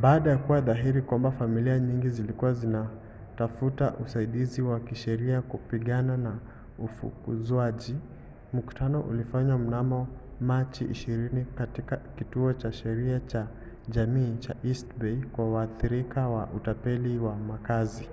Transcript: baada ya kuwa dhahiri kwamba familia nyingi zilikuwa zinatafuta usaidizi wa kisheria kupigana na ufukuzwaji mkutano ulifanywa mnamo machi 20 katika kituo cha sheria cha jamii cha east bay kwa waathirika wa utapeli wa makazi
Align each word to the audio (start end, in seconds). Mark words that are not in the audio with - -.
baada 0.00 0.30
ya 0.30 0.38
kuwa 0.38 0.60
dhahiri 0.60 1.02
kwamba 1.02 1.30
familia 1.32 1.78
nyingi 1.78 2.10
zilikuwa 2.10 2.52
zinatafuta 2.54 3.94
usaidizi 3.94 4.62
wa 4.62 4.80
kisheria 4.80 5.42
kupigana 5.42 6.16
na 6.16 6.38
ufukuzwaji 6.78 7.96
mkutano 8.52 9.00
ulifanywa 9.00 9.58
mnamo 9.58 10.08
machi 10.40 10.84
20 10.84 11.44
katika 11.54 11.96
kituo 11.96 12.52
cha 12.52 12.72
sheria 12.72 13.20
cha 13.20 13.46
jamii 13.88 14.36
cha 14.38 14.54
east 14.64 14.94
bay 14.98 15.16
kwa 15.16 15.50
waathirika 15.52 16.28
wa 16.28 16.46
utapeli 16.46 17.18
wa 17.18 17.36
makazi 17.36 18.08